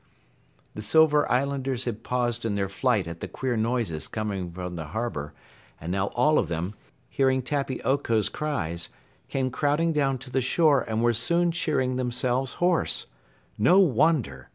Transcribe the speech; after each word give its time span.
The 0.73 0.81
Silver 0.81 1.31
Islanders 1.31 1.85
had 1.85 2.01
paused 2.01 2.43
in 2.43 2.55
their 2.55 2.69
flight 2.69 3.05
at 3.05 3.19
the 3.19 3.27
queer 3.27 3.55
noises 3.55 4.07
coming 4.07 4.51
from 4.51 4.75
the 4.75 4.85
harbor, 4.97 5.35
and 5.79 5.91
now 5.91 6.07
all 6.15 6.39
of 6.39 6.47
them, 6.47 6.73
hearing 7.07 7.43
Tappy 7.43 7.79
Oko's 7.83 8.27
cries, 8.27 8.89
came 9.27 9.51
crowding 9.51 9.93
down 9.93 10.17
to 10.17 10.31
the 10.31 10.41
shore 10.41 10.83
and 10.87 11.03
were 11.03 11.13
soon 11.13 11.51
cheering 11.51 11.97
themselves 11.97 12.53
hoarse. 12.53 13.05
No 13.59 13.77
wonder! 13.77 14.49